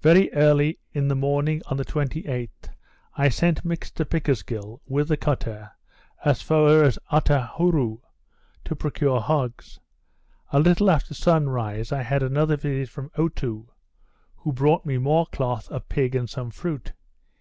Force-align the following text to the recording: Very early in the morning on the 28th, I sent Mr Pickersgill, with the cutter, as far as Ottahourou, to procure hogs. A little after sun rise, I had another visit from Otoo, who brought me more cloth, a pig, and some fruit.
Very 0.00 0.32
early 0.32 0.78
in 0.92 1.08
the 1.08 1.16
morning 1.16 1.60
on 1.66 1.76
the 1.76 1.84
28th, 1.84 2.68
I 3.16 3.28
sent 3.28 3.64
Mr 3.64 4.08
Pickersgill, 4.08 4.80
with 4.86 5.08
the 5.08 5.16
cutter, 5.16 5.72
as 6.24 6.40
far 6.40 6.84
as 6.84 7.00
Ottahourou, 7.10 8.00
to 8.64 8.76
procure 8.76 9.18
hogs. 9.20 9.80
A 10.52 10.60
little 10.60 10.88
after 10.88 11.14
sun 11.14 11.48
rise, 11.48 11.90
I 11.90 12.04
had 12.04 12.22
another 12.22 12.56
visit 12.56 12.90
from 12.92 13.10
Otoo, 13.18 13.66
who 14.36 14.52
brought 14.52 14.86
me 14.86 14.98
more 14.98 15.26
cloth, 15.26 15.66
a 15.72 15.80
pig, 15.80 16.14
and 16.14 16.30
some 16.30 16.52
fruit. 16.52 16.92